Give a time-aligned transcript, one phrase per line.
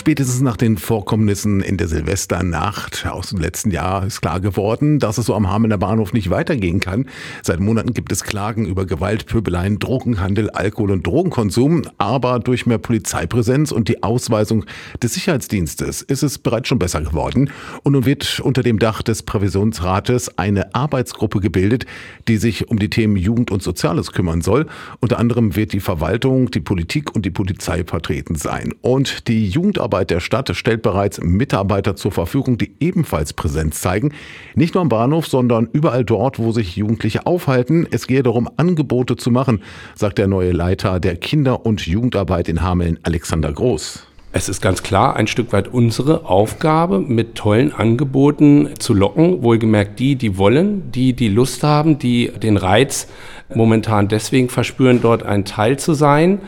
[0.00, 5.18] Spätestens nach den Vorkommnissen in der Silvesternacht aus dem letzten Jahr ist klar geworden, dass
[5.18, 7.04] es so am Hamelner Bahnhof nicht weitergehen kann.
[7.42, 11.82] Seit Monaten gibt es Klagen über Gewalt, Pöbeleien, Drogenhandel, Alkohol- und Drogenkonsum.
[11.98, 14.64] Aber durch mehr Polizeipräsenz und die Ausweisung
[15.02, 17.50] des Sicherheitsdienstes ist es bereits schon besser geworden.
[17.82, 21.84] Und nun wird unter dem Dach des Prävisionsrates eine Arbeitsgruppe gebildet,
[22.26, 24.66] die sich um die Themen Jugend und Soziales kümmern soll.
[25.00, 28.72] Unter anderem wird die Verwaltung, die Politik und die Polizei vertreten sein.
[28.80, 34.12] Und die Jugendarbeit der Stadt stellt bereits Mitarbeiter zur Verfügung, die ebenfalls Präsenz zeigen.
[34.54, 37.86] Nicht nur am Bahnhof, sondern überall dort, wo sich Jugendliche aufhalten.
[37.90, 39.62] Es gehe darum, Angebote zu machen,
[39.94, 44.06] sagt der neue Leiter der Kinder- und Jugendarbeit in Hameln, Alexander Groß.
[44.32, 49.42] Es ist ganz klar ein Stück weit unsere Aufgabe, mit tollen Angeboten zu locken.
[49.42, 53.08] Wohlgemerkt die, die wollen, die, die Lust haben, die den Reiz
[53.52, 56.40] momentan deswegen verspüren, dort ein Teil zu sein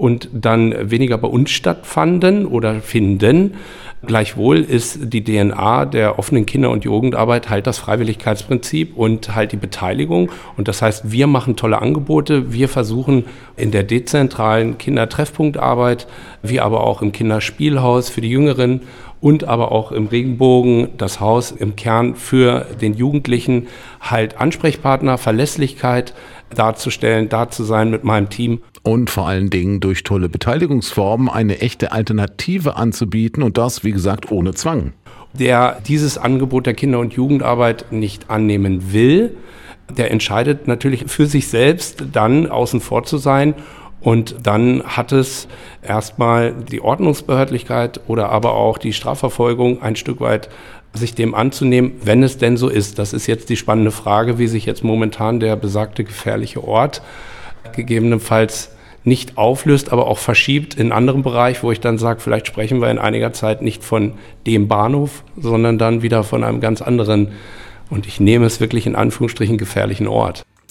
[0.00, 3.54] und dann weniger bei uns stattfanden oder finden.
[4.06, 9.58] Gleichwohl ist die DNA der offenen Kinder- und Jugendarbeit halt das Freiwilligkeitsprinzip und halt die
[9.58, 10.30] Beteiligung.
[10.56, 12.50] Und das heißt, wir machen tolle Angebote.
[12.50, 13.26] Wir versuchen
[13.58, 16.06] in der dezentralen Kindertreffpunktarbeit,
[16.42, 18.80] wie aber auch im Kinderspielhaus für die Jüngeren
[19.20, 23.68] und aber auch im Regenbogen das Haus im Kern für den Jugendlichen
[24.00, 26.14] halt Ansprechpartner, Verlässlichkeit
[26.54, 28.60] darzustellen, da zu sein mit meinem Team.
[28.82, 34.32] Und vor allen Dingen durch tolle Beteiligungsformen eine echte Alternative anzubieten und das, wie gesagt,
[34.32, 34.94] ohne Zwang.
[35.34, 39.36] Der dieses Angebot der Kinder- und Jugendarbeit nicht annehmen will,
[39.96, 43.54] der entscheidet natürlich für sich selbst, dann außen vor zu sein
[44.00, 45.48] und dann hat es
[45.82, 50.48] erstmal die Ordnungsbehördlichkeit oder aber auch die Strafverfolgung ein Stück weit
[50.92, 52.98] sich dem anzunehmen, wenn es denn so ist.
[52.98, 57.02] Das ist jetzt die spannende Frage, wie sich jetzt momentan der besagte gefährliche Ort
[57.74, 58.70] gegebenenfalls
[59.04, 62.80] nicht auflöst, aber auch verschiebt in einen anderen Bereich, wo ich dann sage, vielleicht sprechen
[62.80, 64.14] wir in einiger Zeit nicht von
[64.46, 67.28] dem Bahnhof, sondern dann wieder von einem ganz anderen
[67.88, 70.44] und ich nehme es wirklich in Anführungsstrichen gefährlichen Ort.